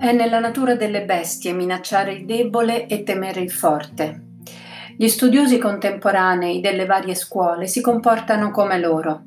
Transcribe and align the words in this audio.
È 0.00 0.12
nella 0.12 0.38
natura 0.38 0.76
delle 0.76 1.04
bestie 1.04 1.52
minacciare 1.52 2.14
il 2.14 2.24
debole 2.24 2.86
e 2.86 3.02
temere 3.02 3.42
il 3.42 3.50
forte. 3.50 4.38
Gli 4.96 5.08
studiosi 5.08 5.58
contemporanei 5.58 6.60
delle 6.60 6.86
varie 6.86 7.14
scuole 7.14 7.66
si 7.66 7.82
comportano 7.82 8.50
come 8.50 8.78
loro. 8.78 9.20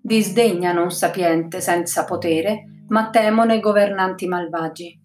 Disdegnano 0.00 0.82
un 0.82 0.90
sapiente 0.90 1.60
senza 1.60 2.06
potere, 2.06 2.84
ma 2.88 3.10
temono 3.10 3.52
i 3.52 3.60
governanti 3.60 4.26
malvagi. 4.26 4.98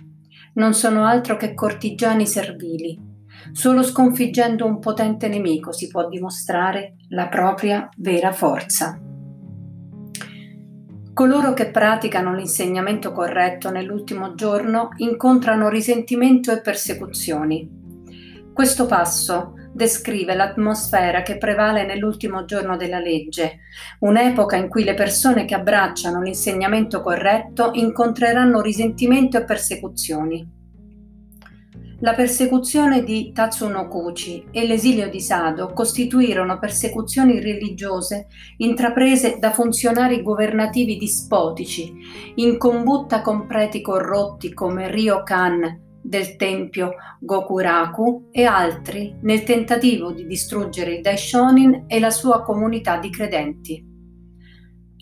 Non 0.54 0.74
sono 0.74 1.04
altro 1.04 1.36
che 1.36 1.54
cortigiani 1.54 2.26
servili. 2.26 2.98
Solo 3.52 3.84
sconfiggendo 3.84 4.66
un 4.66 4.80
potente 4.80 5.28
nemico 5.28 5.74
si 5.74 5.90
può 5.90 6.08
dimostrare 6.08 6.96
la 7.10 7.28
propria 7.28 7.90
vera 7.98 8.32
forza. 8.32 8.98
Coloro 11.20 11.52
che 11.52 11.70
praticano 11.70 12.34
l'insegnamento 12.34 13.12
corretto 13.12 13.70
nell'ultimo 13.70 14.36
giorno 14.36 14.92
incontrano 15.00 15.68
risentimento 15.68 16.50
e 16.54 16.62
persecuzioni. 16.62 17.70
Questo 18.54 18.86
passo 18.86 19.52
descrive 19.74 20.34
l'atmosfera 20.34 21.22
che 21.22 21.38
prevale 21.38 21.86
nell'ultimo 21.86 22.46
giorno 22.46 22.78
della 22.78 23.00
legge, 23.00 23.58
un'epoca 24.00 24.56
in 24.56 24.70
cui 24.70 24.86
le 24.86 24.94
persone 24.94 25.44
che 25.44 25.56
abbracciano 25.56 26.22
l'insegnamento 26.22 27.02
corretto 27.02 27.72
incontreranno 27.74 28.62
risentimento 28.62 29.36
e 29.36 29.44
persecuzioni. 29.44 30.59
La 32.02 32.14
persecuzione 32.14 33.04
di 33.04 33.34
Tatsunokuchi 33.34 34.48
e 34.52 34.66
l'esilio 34.66 35.10
di 35.10 35.20
Sado 35.20 35.74
costituirono 35.74 36.58
persecuzioni 36.58 37.42
religiose 37.42 38.28
intraprese 38.58 39.38
da 39.38 39.52
funzionari 39.52 40.22
governativi 40.22 40.96
dispotici, 40.96 41.94
in 42.36 42.58
combutta 42.58 43.22
con 43.22 43.46
preti 43.48 43.82
corrotti 43.82 44.54
come 44.54 44.90
Ryokan 44.90 45.88
del 46.02 46.38
tempio 46.38 46.94
Gokuraku 47.20 48.30
e 48.32 48.46
altri 48.46 49.18
nel 49.24 49.44
tentativo 49.44 50.14
di 50.14 50.26
distruggere 50.26 50.96
il 50.96 51.02
Daishonin 51.02 51.84
e 51.88 52.00
la 52.00 52.12
sua 52.12 52.44
comunità 52.44 52.98
di 52.98 53.10
credenti. 53.10 53.89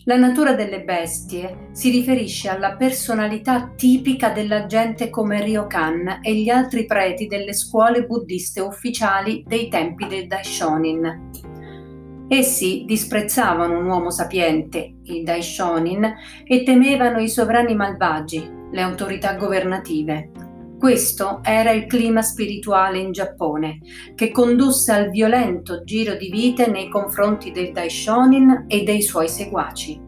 La 0.08 0.16
natura 0.16 0.54
delle 0.54 0.84
bestie 0.84 1.68
si 1.72 1.90
riferisce 1.90 2.48
alla 2.48 2.76
personalità 2.76 3.74
tipica 3.76 4.30
della 4.30 4.64
gente 4.64 5.10
come 5.10 5.42
Ryokan 5.42 6.20
e 6.22 6.34
gli 6.34 6.48
altri 6.48 6.86
preti 6.86 7.26
delle 7.26 7.52
scuole 7.52 8.06
buddiste 8.06 8.62
ufficiali 8.62 9.44
dei 9.46 9.68
tempi 9.68 10.06
del 10.06 10.26
Daishonin. 10.26 12.26
Essi 12.26 12.84
disprezzavano 12.86 13.78
un 13.78 13.84
uomo 13.84 14.10
sapiente, 14.10 14.94
il 15.02 15.24
Daishonin, 15.24 16.10
e 16.42 16.62
temevano 16.62 17.18
i 17.18 17.28
sovrani 17.28 17.74
malvagi, 17.74 18.50
le 18.70 18.80
autorità 18.80 19.34
governative. 19.34 20.30
Questo 20.78 21.40
era 21.42 21.72
il 21.72 21.86
clima 21.86 22.22
spirituale 22.22 22.98
in 22.98 23.10
Giappone, 23.10 23.80
che 24.14 24.30
condusse 24.30 24.92
al 24.92 25.10
violento 25.10 25.82
giro 25.82 26.14
di 26.14 26.30
vite 26.30 26.68
nei 26.68 26.88
confronti 26.88 27.50
del 27.50 27.72
Daishonin 27.72 28.66
e 28.68 28.84
dei 28.84 29.02
suoi 29.02 29.28
seguaci. 29.28 30.00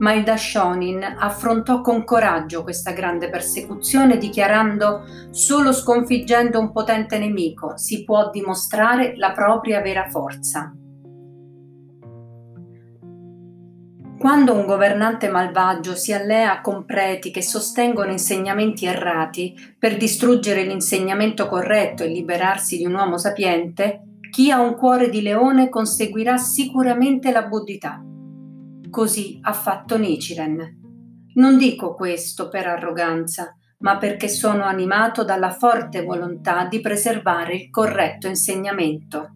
Ma 0.00 0.12
il 0.12 0.22
Daishonin 0.22 1.02
affrontò 1.02 1.80
con 1.80 2.04
coraggio 2.04 2.62
questa 2.62 2.90
grande 2.90 3.30
persecuzione 3.30 4.18
dichiarando 4.18 5.04
solo 5.30 5.72
sconfiggendo 5.72 6.60
un 6.60 6.70
potente 6.70 7.18
nemico 7.18 7.78
si 7.78 8.04
può 8.04 8.28
dimostrare 8.28 9.16
la 9.16 9.32
propria 9.32 9.80
vera 9.80 10.10
forza. 10.10 10.74
Quando 14.24 14.54
un 14.54 14.64
governante 14.64 15.28
malvagio 15.28 15.94
si 15.94 16.10
allea 16.14 16.62
con 16.62 16.86
preti 16.86 17.30
che 17.30 17.42
sostengono 17.42 18.10
insegnamenti 18.10 18.86
errati 18.86 19.54
per 19.78 19.98
distruggere 19.98 20.62
l'insegnamento 20.62 21.46
corretto 21.46 22.04
e 22.04 22.08
liberarsi 22.08 22.78
di 22.78 22.86
un 22.86 22.94
uomo 22.94 23.18
sapiente, 23.18 24.20
chi 24.30 24.50
ha 24.50 24.62
un 24.62 24.76
cuore 24.76 25.10
di 25.10 25.20
leone 25.20 25.68
conseguirà 25.68 26.38
sicuramente 26.38 27.32
la 27.32 27.42
buddità. 27.42 28.02
Così 28.88 29.40
ha 29.42 29.52
fatto 29.52 29.98
Nichiren. 29.98 30.80
Non 31.34 31.58
dico 31.58 31.94
questo 31.94 32.48
per 32.48 32.66
arroganza, 32.66 33.54
ma 33.80 33.98
perché 33.98 34.28
sono 34.28 34.64
animato 34.64 35.22
dalla 35.22 35.50
forte 35.50 36.02
volontà 36.02 36.64
di 36.64 36.80
preservare 36.80 37.56
il 37.56 37.68
corretto 37.68 38.26
insegnamento 38.26 39.33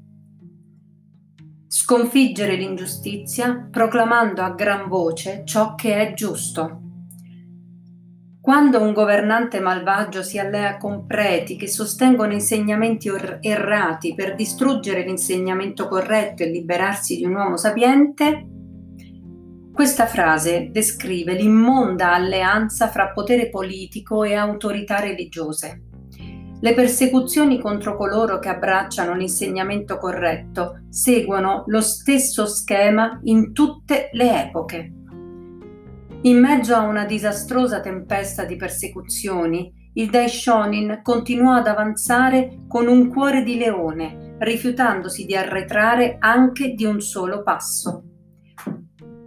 sconfiggere 1.69 2.57
l'ingiustizia 2.57 3.69
proclamando 3.71 4.43
a 4.43 4.51
gran 4.51 4.89
voce 4.89 5.43
ciò 5.45 5.75
che 5.75 5.95
è 5.97 6.15
giusto. 6.15 6.81
Quando 8.41 8.81
un 8.81 8.95
governante 8.95 9.61
malvagio 9.61 10.23
si 10.23 10.39
allea 10.39 10.79
con 10.79 11.05
preti 11.07 11.57
che 11.57 11.69
sostengono 11.69 12.33
insegnamenti 12.33 13.09
er- 13.09 13.39
errati 13.43 14.15
per 14.15 14.35
distruggere 14.35 15.03
l'insegnamento 15.03 15.87
corretto 15.87 16.43
e 16.43 16.51
liberarsi 16.51 17.17
di 17.19 17.27
un 17.27 17.35
uomo 17.35 17.59
sapiente, 17.59 18.47
questa 19.75 20.07
frase 20.07 20.71
descrive 20.73 21.35
l'immonda 21.35 22.15
alleanza 22.15 22.89
fra 22.89 23.11
potere 23.11 23.51
politico 23.51 24.25
e 24.25 24.35
autorità 24.35 24.99
religiose. 25.01 25.83
Le 26.61 26.75
persecuzioni 26.75 27.61
contro 27.61 27.97
coloro 27.97 28.41
che 28.41 28.49
abbracciano 28.49 29.15
l'insegnamento 29.15 29.97
corretto 29.97 30.81
seguono 30.89 31.63
lo 31.69 31.81
stesso 31.81 32.47
schema 32.47 33.21
in 33.25 33.53
tutte 33.53 34.09
le 34.13 34.43
epoche. 34.47 34.93
In 36.23 36.41
mezzo 36.41 36.75
a 36.75 36.81
una 36.81 37.05
disastrosa 37.05 37.81
tempesta 37.81 38.45
di 38.45 38.57
persecuzioni, 38.57 39.73
il 39.95 40.11
Daishonin 40.11 40.99
continuò 41.01 41.53
ad 41.53 41.69
avanzare 41.69 42.65
con 42.67 42.89
un 42.89 43.09
cuore 43.09 43.45
di 43.45 43.57
leone, 43.57 44.35
rifiutandosi 44.39 45.27
di 45.27 45.37
arretrare 45.37 46.17
anche 46.19 46.75
di 46.75 46.85
un 46.85 47.01
solo 47.01 47.45
passo. 47.45 48.03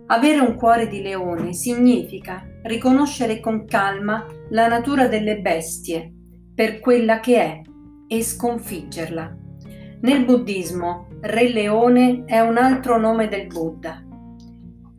Avere 0.07 0.39
un 0.39 0.55
cuore 0.55 0.89
di 0.89 1.01
leone 1.01 1.53
significa 1.53 2.45
riconoscere 2.63 3.39
con 3.39 3.63
calma 3.65 4.25
la 4.49 4.67
natura 4.67 5.07
delle 5.07 5.39
bestie 5.39 6.15
per 6.61 6.79
quella 6.79 7.19
che 7.19 7.37
è 7.37 7.61
e 8.07 8.21
sconfiggerla. 8.21 9.35
Nel 10.01 10.25
buddismo, 10.25 11.07
Re 11.21 11.49
Leone 11.51 12.25
è 12.27 12.39
un 12.39 12.55
altro 12.55 12.99
nome 12.99 13.27
del 13.27 13.47
Buddha. 13.47 13.99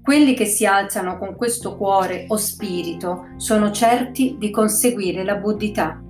Quelli 0.03 0.35
che 0.35 0.45
si 0.45 0.67
alzano 0.67 1.19
con 1.19 1.37
questo 1.37 1.77
cuore 1.77 2.25
o 2.27 2.37
spirito 2.37 3.29
sono 3.37 3.71
certi 3.71 4.35
di 4.41 4.51
conseguire 4.51 5.23
la 5.23 5.37
buddità. 5.37 6.03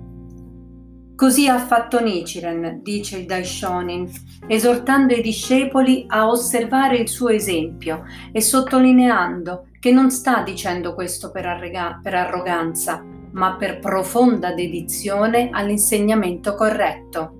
Così 1.15 1.47
ha 1.47 1.59
fatto 1.59 2.01
Nichiren, 2.01 2.79
dice 2.81 3.19
il 3.19 3.27
Daishonin, 3.27 4.09
esortando 4.47 5.13
i 5.13 5.21
discepoli 5.21 6.05
a 6.07 6.27
osservare 6.27 6.97
il 6.97 7.07
suo 7.07 7.29
esempio 7.29 8.05
e 8.31 8.41
sottolineando 8.41 9.67
che 9.79 9.91
non 9.91 10.09
sta 10.09 10.41
dicendo 10.41 10.95
questo 10.95 11.29
per 11.29 11.45
arroganza, 11.45 13.05
ma 13.33 13.55
per 13.55 13.79
profonda 13.79 14.53
dedizione 14.53 15.49
all'insegnamento 15.51 16.55
corretto. 16.55 17.37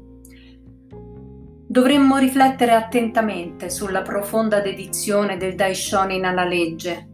Dovremmo 1.68 2.18
riflettere 2.18 2.74
attentamente 2.74 3.70
sulla 3.70 4.04
profonda 4.04 4.60
dedizione 4.60 5.38
del 5.38 5.56
Daishonin 5.56 6.26
alla 6.26 6.46
legge. 6.46 7.10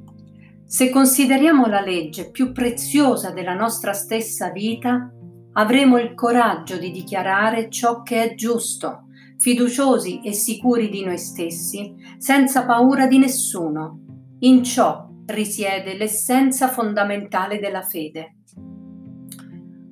Se 0.66 0.90
consideriamo 0.90 1.66
la 1.66 1.82
legge 1.82 2.30
più 2.30 2.52
preziosa 2.52 3.32
della 3.32 3.54
nostra 3.54 3.94
stessa 3.94 4.50
vita, 4.50 5.10
avremo 5.54 5.98
il 5.98 6.14
coraggio 6.14 6.78
di 6.78 6.92
dichiarare 6.92 7.70
ciò 7.70 8.02
che 8.02 8.24
è 8.24 8.36
giusto, 8.36 9.06
fiduciosi 9.38 10.22
e 10.22 10.34
sicuri 10.34 10.90
di 10.90 11.04
noi 11.04 11.18
stessi, 11.18 11.96
senza 12.18 12.66
paura 12.66 13.08
di 13.08 13.18
nessuno. 13.18 14.02
In 14.40 14.64
ciò 14.64 15.08
risiede 15.28 15.96
l'essenza 15.96 16.68
fondamentale 16.68 17.60
della 17.60 17.82
fede. 17.82 18.36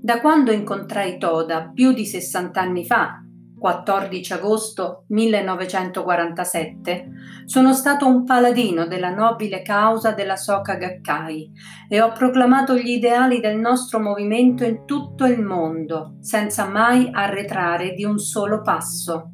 Da 0.08 0.22
quando 0.22 0.54
incontrai 0.54 1.18
Toda 1.18 1.70
più 1.74 1.92
di 1.92 2.06
60 2.06 2.62
anni 2.62 2.86
fa, 2.86 3.22
14 3.60 4.32
agosto 4.32 5.04
1947, 5.10 7.10
sono 7.44 7.74
stato 7.74 8.08
un 8.08 8.24
paladino 8.24 8.88
della 8.88 9.14
nobile 9.14 9.62
causa 9.64 10.14
della 10.14 10.38
Soka 10.38 10.76
Gakkai 10.76 11.52
e 11.90 12.00
ho 12.00 12.14
proclamato 12.14 12.78
gli 12.78 12.92
ideali 12.92 13.42
del 13.42 13.58
nostro 13.58 14.00
movimento 14.00 14.64
in 14.64 14.86
tutto 14.86 15.26
il 15.26 15.42
mondo, 15.42 16.16
senza 16.22 16.70
mai 16.70 17.10
arretrare 17.12 17.92
di 17.92 18.06
un 18.06 18.18
solo 18.18 18.62
passo. 18.62 19.32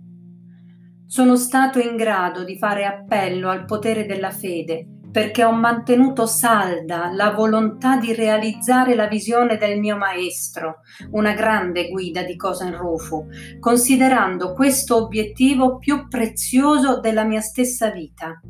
Sono 1.06 1.36
stato 1.36 1.78
in 1.78 1.96
grado 1.96 2.44
di 2.44 2.58
fare 2.58 2.86
appello 2.86 3.52
al 3.52 3.66
potere 3.66 4.08
della 4.08 4.32
fede 4.32 4.88
perché 5.14 5.44
ho 5.44 5.52
mantenuto 5.52 6.26
salda 6.26 7.12
la 7.14 7.30
volontà 7.30 7.98
di 7.98 8.16
realizzare 8.16 8.96
la 8.96 9.06
visione 9.06 9.58
del 9.58 9.80
mio 9.80 9.96
maestro, 9.96 10.80
una 11.12 11.34
grande 11.34 11.88
guida 11.90 12.24
di 12.24 12.36
Kosen 12.36 12.76
Rufu, 12.76 13.28
considerando 13.60 14.54
questo 14.54 14.96
obiettivo 14.96 15.78
più 15.78 16.08
prezioso 16.08 17.00
della 17.00 17.24
mia 17.26 17.42
stessa 17.42 17.92
vita. 17.92 18.42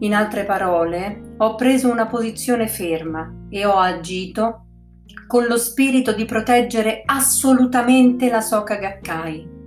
In 0.00 0.14
altre 0.14 0.44
parole, 0.44 1.34
ho 1.36 1.54
preso 1.54 1.88
una 1.88 2.06
posizione 2.06 2.66
ferma 2.66 3.46
e 3.48 3.64
ho 3.64 3.76
agito 3.76 4.64
con 5.28 5.44
lo 5.44 5.58
spirito 5.58 6.12
di 6.12 6.24
proteggere 6.24 7.02
assolutamente 7.04 8.28
la 8.28 8.40
Soka 8.40 8.74
Gakkai 8.74 9.58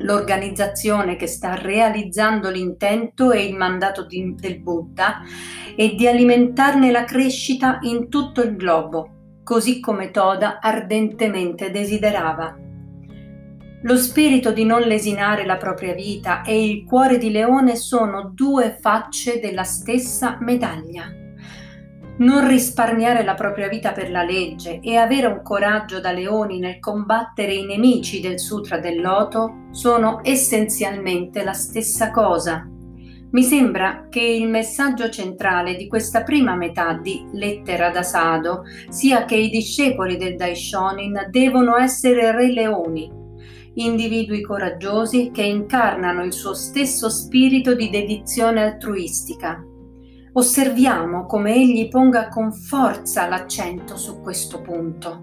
l'organizzazione 0.00 1.16
che 1.16 1.26
sta 1.26 1.54
realizzando 1.54 2.50
l'intento 2.50 3.32
e 3.32 3.44
il 3.44 3.56
mandato 3.56 4.04
di, 4.04 4.34
del 4.36 4.60
Buddha 4.60 5.22
e 5.76 5.94
di 5.94 6.06
alimentarne 6.06 6.90
la 6.90 7.04
crescita 7.04 7.78
in 7.82 8.08
tutto 8.08 8.42
il 8.42 8.56
globo, 8.56 9.40
così 9.42 9.80
come 9.80 10.10
Toda 10.10 10.58
ardentemente 10.60 11.70
desiderava. 11.70 12.56
Lo 13.82 13.96
spirito 13.96 14.52
di 14.52 14.64
non 14.64 14.82
lesinare 14.82 15.46
la 15.46 15.56
propria 15.56 15.94
vita 15.94 16.42
e 16.42 16.64
il 16.64 16.84
cuore 16.84 17.16
di 17.16 17.30
leone 17.30 17.76
sono 17.76 18.30
due 18.34 18.76
facce 18.78 19.40
della 19.40 19.64
stessa 19.64 20.36
medaglia 20.40 21.19
non 22.20 22.46
risparmiare 22.46 23.24
la 23.24 23.34
propria 23.34 23.68
vita 23.68 23.92
per 23.92 24.10
la 24.10 24.22
legge 24.22 24.80
e 24.80 24.96
avere 24.96 25.26
un 25.26 25.40
coraggio 25.42 26.00
da 26.00 26.12
leoni 26.12 26.58
nel 26.58 26.78
combattere 26.78 27.54
i 27.54 27.64
nemici 27.64 28.20
del 28.20 28.38
Sutra 28.38 28.78
del 28.78 29.00
Loto 29.00 29.68
sono 29.70 30.20
essenzialmente 30.22 31.42
la 31.42 31.54
stessa 31.54 32.10
cosa. 32.10 32.68
Mi 33.32 33.42
sembra 33.42 34.08
che 34.10 34.20
il 34.20 34.48
messaggio 34.48 35.08
centrale 35.08 35.76
di 35.76 35.86
questa 35.86 36.22
prima 36.22 36.56
metà 36.56 36.92
di 37.00 37.26
Lettera 37.32 37.88
da 37.90 38.02
Sado 38.02 38.64
sia 38.88 39.24
che 39.24 39.36
i 39.36 39.48
discepoli 39.48 40.16
del 40.16 40.36
Daishonin 40.36 41.28
devono 41.30 41.76
essere 41.76 42.32
re 42.32 42.52
leoni, 42.52 43.10
individui 43.74 44.42
coraggiosi 44.42 45.30
che 45.32 45.42
incarnano 45.42 46.24
il 46.24 46.32
suo 46.32 46.52
stesso 46.54 47.08
spirito 47.08 47.74
di 47.74 47.88
dedizione 47.88 48.62
altruistica 48.62 49.64
Osserviamo 50.32 51.26
come 51.26 51.54
egli 51.54 51.88
ponga 51.88 52.28
con 52.28 52.52
forza 52.52 53.26
l'accento 53.26 53.96
su 53.96 54.20
questo 54.20 54.60
punto. 54.60 55.22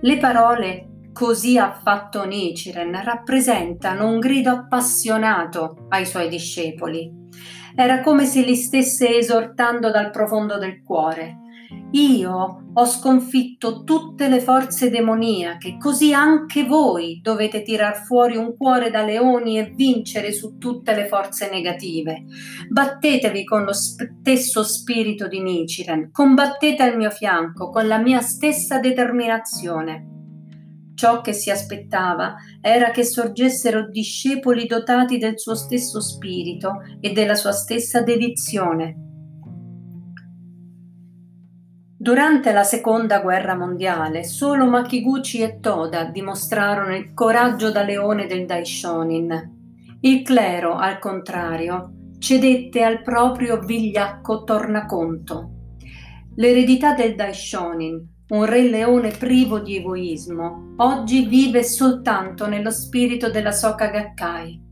Le 0.00 0.16
parole 0.18 1.10
così 1.12 1.58
ha 1.58 1.72
fatto 1.72 2.24
Nichiren 2.24 3.02
rappresentano 3.02 4.06
un 4.06 4.20
grido 4.20 4.50
appassionato 4.50 5.86
ai 5.88 6.06
suoi 6.06 6.28
discepoli. 6.28 7.10
Era 7.74 8.00
come 8.00 8.26
se 8.26 8.42
li 8.42 8.54
stesse 8.54 9.16
esortando 9.16 9.90
dal 9.90 10.10
profondo 10.10 10.56
del 10.58 10.84
cuore. 10.84 11.38
Io 11.92 12.64
ho 12.72 12.86
sconfitto 12.86 13.82
tutte 13.84 14.28
le 14.28 14.40
forze 14.40 14.88
demoniache, 14.88 15.76
così 15.78 16.14
anche 16.14 16.64
voi 16.64 17.20
dovete 17.22 17.62
tirar 17.62 18.04
fuori 18.04 18.36
un 18.36 18.56
cuore 18.56 18.90
da 18.90 19.02
leoni 19.02 19.58
e 19.58 19.72
vincere 19.74 20.32
su 20.32 20.56
tutte 20.56 20.94
le 20.94 21.06
forze 21.06 21.50
negative. 21.50 22.24
Battetevi 22.70 23.44
con 23.44 23.64
lo 23.64 23.72
stesso 23.72 24.62
spirito 24.62 25.28
di 25.28 25.42
Nichiren, 25.42 26.10
combattete 26.10 26.82
al 26.82 26.96
mio 26.96 27.10
fianco 27.10 27.68
con 27.68 27.86
la 27.86 27.98
mia 27.98 28.20
stessa 28.20 28.78
determinazione. 28.78 30.16
Ciò 30.94 31.20
che 31.20 31.32
si 31.32 31.50
aspettava 31.50 32.34
era 32.60 32.90
che 32.90 33.04
sorgessero 33.04 33.88
discepoli 33.88 34.66
dotati 34.66 35.18
del 35.18 35.38
suo 35.38 35.54
stesso 35.54 36.00
spirito 36.00 36.82
e 37.00 37.12
della 37.12 37.34
sua 37.34 37.52
stessa 37.52 38.02
dedizione 38.02 39.07
Durante 42.08 42.52
la 42.52 42.64
seconda 42.64 43.20
guerra 43.20 43.54
mondiale 43.54 44.24
solo 44.24 44.64
Makiguchi 44.64 45.42
e 45.42 45.60
Toda 45.60 46.04
dimostrarono 46.04 46.96
il 46.96 47.12
coraggio 47.12 47.70
da 47.70 47.82
leone 47.82 48.26
del 48.26 48.46
Daishonin. 48.46 49.98
Il 50.00 50.22
clero, 50.22 50.76
al 50.76 51.00
contrario, 51.00 52.14
cedette 52.18 52.82
al 52.82 53.02
proprio 53.02 53.58
vigliacco 53.58 54.42
tornaconto. 54.44 55.50
L'eredità 56.36 56.94
del 56.94 57.14
Daishonin, 57.14 58.02
un 58.28 58.44
re 58.46 58.62
leone 58.62 59.10
privo 59.10 59.58
di 59.58 59.76
egoismo, 59.76 60.76
oggi 60.78 61.26
vive 61.26 61.62
soltanto 61.62 62.46
nello 62.46 62.70
spirito 62.70 63.30
della 63.30 63.52
Soka 63.52 63.88
Gakkai 63.88 64.67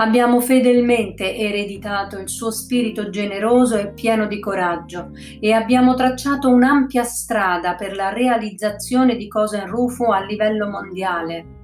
Abbiamo 0.00 0.40
fedelmente 0.40 1.36
ereditato 1.36 2.18
il 2.18 2.30
suo 2.30 2.50
spirito 2.50 3.10
generoso 3.10 3.76
e 3.76 3.92
pieno 3.92 4.26
di 4.26 4.40
coraggio 4.40 5.10
e 5.38 5.52
abbiamo 5.52 5.92
tracciato 5.92 6.48
un'ampia 6.48 7.04
strada 7.04 7.74
per 7.74 7.94
la 7.94 8.08
realizzazione 8.08 9.16
di 9.16 9.28
Kosen 9.28 9.66
Rufu 9.66 10.04
a 10.04 10.24
livello 10.24 10.70
mondiale. 10.70 11.58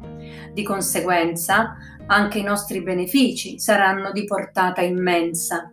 Di 0.53 0.63
conseguenza, 0.63 1.77
anche 2.09 2.39
i 2.39 2.43
nostri 2.43 2.83
benefici 2.83 3.59
saranno 3.59 4.13
di 4.13 4.25
portata 4.25 4.83
immensa. 4.83 5.71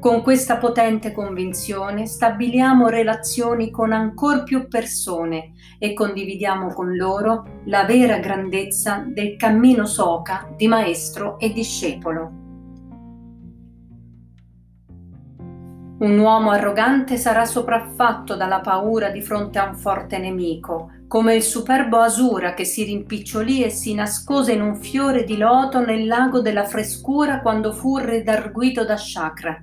Con 0.00 0.22
questa 0.22 0.56
potente 0.56 1.12
convinzione 1.12 2.06
stabiliamo 2.06 2.88
relazioni 2.88 3.70
con 3.70 3.92
ancor 3.92 4.44
più 4.44 4.66
persone 4.66 5.52
e 5.78 5.92
condividiamo 5.92 6.72
con 6.72 6.96
loro 6.96 7.60
la 7.66 7.84
vera 7.84 8.16
grandezza 8.16 9.04
del 9.06 9.36
cammino 9.36 9.84
soca 9.84 10.48
di 10.56 10.68
maestro 10.68 11.38
e 11.38 11.52
discepolo. 11.52 12.32
Un 15.98 16.18
uomo 16.18 16.48
arrogante 16.48 17.18
sarà 17.18 17.44
sopraffatto 17.44 18.36
dalla 18.36 18.60
paura 18.60 19.10
di 19.10 19.20
fronte 19.20 19.58
a 19.58 19.68
un 19.68 19.74
forte 19.74 20.16
nemico, 20.16 20.92
come 21.08 21.34
il 21.34 21.42
superbo 21.42 21.98
Asura 21.98 22.54
che 22.54 22.64
si 22.64 22.84
rimpicciolì 22.84 23.62
e 23.62 23.68
si 23.68 23.92
nascose 23.92 24.52
in 24.52 24.62
un 24.62 24.76
fiore 24.76 25.24
di 25.24 25.36
loto 25.36 25.84
nel 25.84 26.06
lago 26.06 26.40
della 26.40 26.64
frescura 26.64 27.42
quando 27.42 27.74
fu 27.74 27.98
redarguito 27.98 28.86
da 28.86 28.96
Chakra. 28.96 29.62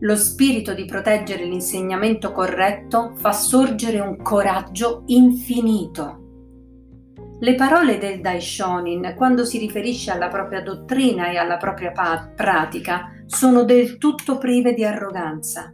Lo 0.00 0.14
spirito 0.14 0.74
di 0.74 0.84
proteggere 0.84 1.44
l'insegnamento 1.44 2.30
corretto 2.30 3.14
fa 3.16 3.32
sorgere 3.32 3.98
un 3.98 4.16
coraggio 4.22 5.02
infinito. 5.06 6.26
Le 7.40 7.54
parole 7.56 7.98
del 7.98 8.20
Daishonin, 8.20 9.14
quando 9.16 9.44
si 9.44 9.58
riferisce 9.58 10.12
alla 10.12 10.28
propria 10.28 10.62
dottrina 10.62 11.30
e 11.30 11.36
alla 11.36 11.56
propria 11.56 11.92
pratica, 12.34 13.10
sono 13.26 13.64
del 13.64 13.98
tutto 13.98 14.38
prive 14.38 14.72
di 14.72 14.84
arroganza. 14.84 15.72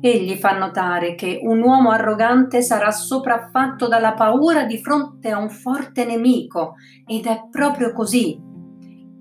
Egli 0.00 0.34
fa 0.34 0.58
notare 0.58 1.14
che 1.14 1.38
un 1.40 1.62
uomo 1.62 1.90
arrogante 1.90 2.60
sarà 2.60 2.90
sopraffatto 2.90 3.86
dalla 3.86 4.14
paura 4.14 4.64
di 4.64 4.78
fronte 4.78 5.30
a 5.30 5.38
un 5.38 5.48
forte 5.48 6.04
nemico 6.04 6.74
ed 7.06 7.26
è 7.26 7.48
proprio 7.50 7.92
così. 7.92 8.36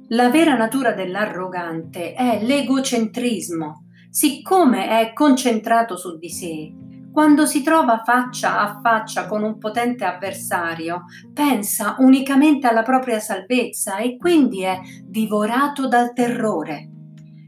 La 0.10 0.30
vera 0.30 0.56
natura 0.56 0.92
dell'arrogante 0.92 2.14
è 2.14 2.44
l'egocentrismo, 2.44 3.83
siccome 4.14 4.90
è 4.90 5.12
concentrato 5.12 5.98
su 5.98 6.20
di 6.20 6.30
sé, 6.30 6.72
quando 7.12 7.48
si 7.48 7.64
trova 7.64 8.04
faccia 8.06 8.60
a 8.60 8.80
faccia 8.80 9.26
con 9.26 9.42
un 9.42 9.58
potente 9.58 10.06
avversario, 10.06 11.06
pensa 11.34 11.96
unicamente 11.98 12.68
alla 12.68 12.84
propria 12.84 13.20
salvezza 13.20 13.98
e 13.98 14.18
quindi 14.18 14.62
è 14.62 14.80
divorato 15.04 15.88
dal 15.88 16.14
terrore. 16.14 16.90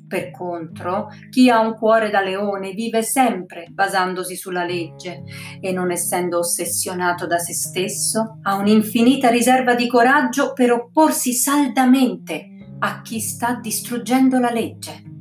Per 0.07 0.31
contro, 0.31 1.09
chi 1.29 1.51
ha 1.51 1.59
un 1.59 1.75
cuore 1.75 2.09
da 2.09 2.21
leone 2.21 2.71
vive 2.71 3.03
sempre 3.03 3.67
basandosi 3.69 4.35
sulla 4.35 4.65
legge 4.65 5.21
e 5.61 5.71
non 5.71 5.91
essendo 5.91 6.39
ossessionato 6.39 7.27
da 7.27 7.37
se 7.37 7.53
stesso, 7.53 8.39
ha 8.41 8.55
un'infinita 8.55 9.29
riserva 9.29 9.75
di 9.75 9.87
coraggio 9.87 10.53
per 10.53 10.71
opporsi 10.71 11.31
saldamente 11.31 12.49
a 12.79 13.01
chi 13.01 13.19
sta 13.19 13.59
distruggendo 13.61 14.39
la 14.39 14.49
legge. 14.49 15.14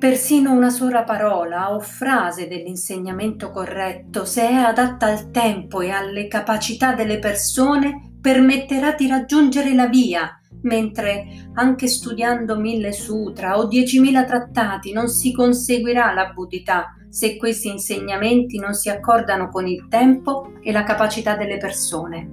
Persino 0.00 0.52
una 0.52 0.70
sola 0.70 1.04
parola 1.04 1.74
o 1.74 1.78
frase 1.78 2.48
dell'insegnamento 2.48 3.50
corretto, 3.50 4.24
se 4.24 4.48
è 4.48 4.54
adatta 4.54 5.04
al 5.04 5.30
tempo 5.30 5.82
e 5.82 5.90
alle 5.90 6.26
capacità 6.26 6.94
delle 6.94 7.18
persone, 7.18 8.14
permetterà 8.18 8.92
di 8.92 9.06
raggiungere 9.06 9.74
la 9.74 9.88
via, 9.88 10.40
mentre 10.62 11.50
anche 11.52 11.86
studiando 11.86 12.58
mille 12.58 12.92
sutra 12.92 13.58
o 13.58 13.66
diecimila 13.66 14.24
trattati 14.24 14.94
non 14.94 15.08
si 15.08 15.34
conseguirà 15.34 16.14
la 16.14 16.32
buddhità 16.32 16.94
se 17.10 17.36
questi 17.36 17.68
insegnamenti 17.68 18.58
non 18.58 18.72
si 18.72 18.88
accordano 18.88 19.50
con 19.50 19.66
il 19.66 19.86
tempo 19.90 20.54
e 20.62 20.72
la 20.72 20.82
capacità 20.82 21.36
delle 21.36 21.58
persone. 21.58 22.30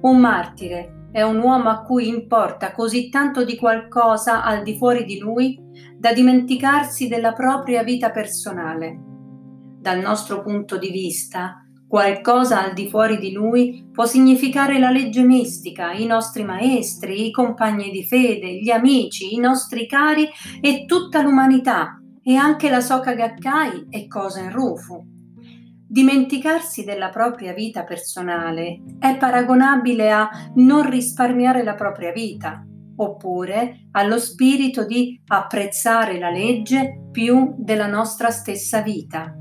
Un 0.00 0.18
martire 0.18 0.95
è 1.16 1.22
un 1.22 1.40
uomo 1.40 1.70
a 1.70 1.80
cui 1.80 2.08
importa 2.08 2.72
così 2.72 3.08
tanto 3.08 3.42
di 3.42 3.56
qualcosa 3.56 4.44
al 4.44 4.62
di 4.62 4.76
fuori 4.76 5.06
di 5.06 5.18
lui 5.18 5.58
da 5.96 6.12
dimenticarsi 6.12 7.08
della 7.08 7.32
propria 7.32 7.82
vita 7.82 8.10
personale. 8.10 8.98
Dal 9.80 9.98
nostro 9.98 10.42
punto 10.42 10.76
di 10.76 10.90
vista, 10.90 11.62
Qualcosa 11.88 12.64
al 12.64 12.72
di 12.72 12.90
fuori 12.90 13.16
di 13.16 13.30
lui 13.30 13.86
può 13.92 14.06
significare 14.06 14.80
la 14.80 14.90
legge 14.90 15.22
mistica, 15.22 15.92
i 15.92 16.04
nostri 16.04 16.42
maestri, 16.42 17.28
i 17.28 17.30
compagni 17.30 17.90
di 17.90 18.04
fede, 18.04 18.58
gli 18.58 18.70
amici, 18.70 19.32
i 19.34 19.38
nostri 19.38 19.86
cari 19.86 20.28
e 20.60 20.84
tutta 20.84 21.22
l'umanità, 21.22 21.96
e 22.24 22.34
anche 22.34 22.68
la 22.70 22.80
Soka 22.80 23.14
Gakkai 23.14 23.86
e 23.88 24.08
Kosen 24.08 24.50
Rufu. 24.50 25.15
Dimenticarsi 25.88 26.82
della 26.82 27.10
propria 27.10 27.52
vita 27.52 27.84
personale 27.84 28.82
è 28.98 29.16
paragonabile 29.16 30.10
a 30.10 30.28
non 30.56 30.90
risparmiare 30.90 31.62
la 31.62 31.74
propria 31.74 32.10
vita, 32.10 32.66
oppure 32.96 33.86
allo 33.92 34.18
spirito 34.18 34.84
di 34.84 35.20
apprezzare 35.28 36.18
la 36.18 36.30
legge 36.30 37.08
più 37.12 37.54
della 37.56 37.86
nostra 37.86 38.30
stessa 38.30 38.80
vita. 38.82 39.32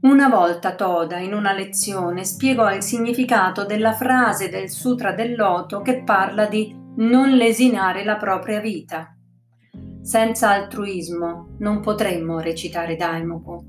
Una 0.00 0.28
volta 0.28 0.74
Toda, 0.74 1.18
in 1.18 1.32
una 1.32 1.52
lezione, 1.52 2.24
spiegò 2.24 2.74
il 2.74 2.82
significato 2.82 3.64
della 3.64 3.92
frase 3.92 4.48
del 4.48 4.70
Sutra 4.70 5.12
del 5.12 5.36
Loto 5.36 5.82
che 5.82 6.02
parla 6.02 6.46
di 6.46 6.74
non 6.96 7.30
lesinare 7.30 8.04
la 8.04 8.16
propria 8.16 8.60
vita. 8.60 9.15
Senza 10.06 10.50
altruismo 10.50 11.56
non 11.58 11.80
potremmo 11.80 12.38
recitare 12.38 12.94
Daimoku. 12.94 13.66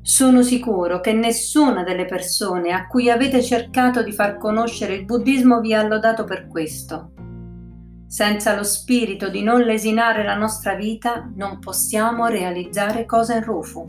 Sono 0.00 0.40
sicuro 0.40 1.00
che 1.00 1.12
nessuna 1.12 1.82
delle 1.82 2.06
persone 2.06 2.72
a 2.72 2.86
cui 2.86 3.10
avete 3.10 3.42
cercato 3.42 4.02
di 4.02 4.10
far 4.10 4.38
conoscere 4.38 4.94
il 4.94 5.04
buddismo 5.04 5.60
vi 5.60 5.74
ha 5.74 5.86
lodato 5.86 6.24
per 6.24 6.46
questo. 6.46 7.12
Senza 8.06 8.56
lo 8.56 8.62
spirito 8.62 9.28
di 9.28 9.42
non 9.42 9.60
lesinare 9.60 10.24
la 10.24 10.34
nostra 10.34 10.76
vita 10.76 11.30
non 11.34 11.58
possiamo 11.58 12.28
realizzare 12.28 13.04
cosa 13.04 13.36
in 13.36 13.44
Rufu. 13.44 13.86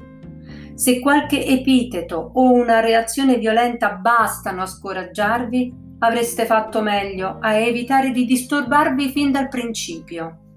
Se 0.74 1.00
qualche 1.00 1.46
epiteto 1.46 2.32
o 2.34 2.52
una 2.52 2.82
reazione 2.82 3.38
violenta 3.38 3.94
bastano 3.94 4.64
a 4.64 4.68
scoraggiarvi, 4.68 5.74
avreste 6.00 6.46
fatto 6.46 6.82
meglio 6.82 7.38
a 7.40 7.54
evitare 7.54 8.12
di 8.12 8.26
disturbarvi 8.26 9.08
fin 9.08 9.32
dal 9.32 9.48
principio. 9.48 10.51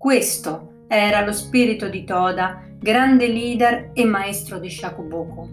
Questo 0.00 0.86
era 0.88 1.22
lo 1.26 1.30
spirito 1.30 1.90
di 1.90 2.04
Toda, 2.04 2.62
grande 2.78 3.26
leader 3.28 3.90
e 3.92 4.06
maestro 4.06 4.58
di 4.58 4.70
Shakuboku. 4.70 5.48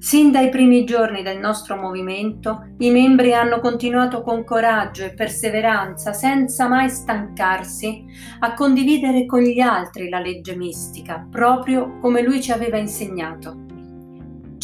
Sin 0.00 0.32
dai 0.32 0.48
primi 0.48 0.82
giorni 0.82 1.22
del 1.22 1.38
nostro 1.38 1.76
movimento, 1.76 2.74
i 2.78 2.90
membri 2.90 3.32
hanno 3.32 3.60
continuato 3.60 4.22
con 4.22 4.42
coraggio 4.42 5.04
e 5.04 5.14
perseveranza, 5.14 6.12
senza 6.12 6.66
mai 6.66 6.90
stancarsi, 6.90 8.04
a 8.40 8.54
condividere 8.54 9.24
con 9.24 9.42
gli 9.42 9.60
altri 9.60 10.08
la 10.08 10.18
legge 10.18 10.56
mistica, 10.56 11.24
proprio 11.30 12.00
come 12.00 12.22
lui 12.22 12.42
ci 12.42 12.50
aveva 12.50 12.78
insegnato. 12.78 13.63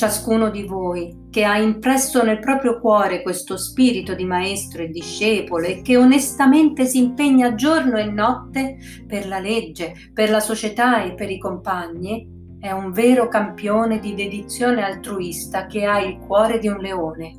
Ciascuno 0.00 0.48
di 0.48 0.62
voi 0.62 1.26
che 1.28 1.44
ha 1.44 1.58
impresso 1.58 2.22
nel 2.22 2.38
proprio 2.38 2.80
cuore 2.80 3.20
questo 3.20 3.58
spirito 3.58 4.14
di 4.14 4.24
maestro 4.24 4.82
e 4.82 4.88
discepolo 4.88 5.66
e 5.66 5.82
che 5.82 5.98
onestamente 5.98 6.86
si 6.86 6.96
impegna 6.96 7.54
giorno 7.54 7.98
e 7.98 8.06
notte 8.06 8.78
per 9.06 9.28
la 9.28 9.40
legge, 9.40 9.92
per 10.14 10.30
la 10.30 10.40
società 10.40 11.02
e 11.02 11.12
per 11.12 11.30
i 11.30 11.36
compagni, 11.36 12.26
è 12.58 12.70
un 12.70 12.92
vero 12.92 13.28
campione 13.28 13.98
di 13.98 14.14
dedizione 14.14 14.82
altruista 14.82 15.66
che 15.66 15.84
ha 15.84 16.00
il 16.00 16.16
cuore 16.16 16.58
di 16.58 16.68
un 16.68 16.78
leone. 16.78 17.36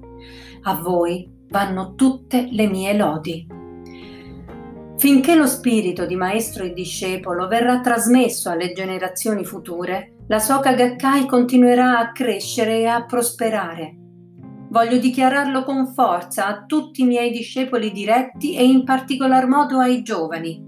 A 0.62 0.76
voi 0.76 1.28
vanno 1.50 1.96
tutte 1.96 2.48
le 2.48 2.68
mie 2.68 2.96
lodi. 2.96 3.48
Finché 4.98 5.34
lo 5.34 5.48
spirito 5.48 6.06
di 6.06 6.16
maestro 6.16 6.64
e 6.64 6.74
discepolo 6.74 7.48
verrà 7.48 7.80
trasmesso 7.80 8.52
alle 8.52 8.72
generazioni 8.72 9.44
future, 9.46 10.11
la 10.32 10.40
Soka 10.40 10.74
Gakkai 10.74 11.26
continuerà 11.26 12.00
a 12.00 12.14
crescere 12.14 12.80
e 12.80 12.86
a 12.86 13.04
prosperare. 13.04 13.98
Voglio 14.70 14.98
dichiararlo 14.98 15.66
con 15.66 15.94
forza 15.94 16.48
a 16.48 16.64
tutti 16.64 17.02
i 17.02 17.06
miei 17.06 17.32
discepoli 17.32 17.92
diretti 17.92 18.56
e 18.56 18.64
in 18.64 18.86
particolar 18.86 19.46
modo 19.46 19.80
ai 19.80 20.02
giovani. 20.04 20.64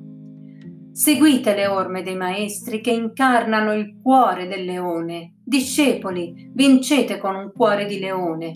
Seguite 0.92 1.56
le 1.56 1.68
orme 1.68 2.04
dei 2.04 2.18
maestri 2.18 2.82
che 2.82 2.92
incarnano 2.92 3.72
il 3.72 4.02
cuore 4.02 4.50
del 4.50 4.66
leone. 4.66 5.36
Discepoli, 5.42 6.52
vincete 6.54 7.18
con 7.18 7.34
un 7.36 7.54
cuore 7.56 7.86
di 7.86 8.00
leone. 8.00 8.52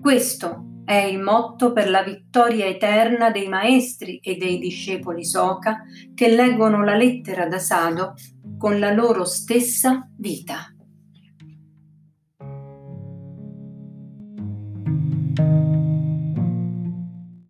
Questo 0.00 0.80
è 0.84 0.96
il 0.96 1.20
motto 1.20 1.72
per 1.72 1.88
la 1.88 2.02
vittoria 2.02 2.64
eterna 2.64 3.30
dei 3.30 3.46
maestri 3.46 4.18
e 4.20 4.36
dei 4.36 4.58
discepoli 4.58 5.24
Soka 5.24 5.82
che 6.14 6.30
leggono 6.30 6.82
la 6.82 6.96
lettera 6.96 7.46
da 7.46 7.58
Sado 7.58 8.14
con 8.58 8.78
la 8.80 8.92
loro 8.92 9.24
stessa 9.24 10.10
vita. 10.16 10.72